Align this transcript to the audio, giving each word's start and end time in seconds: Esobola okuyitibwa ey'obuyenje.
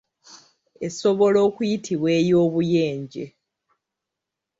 Esobola 0.87 1.39
okuyitibwa 1.47 2.09
ey'obuyenje. 2.19 3.23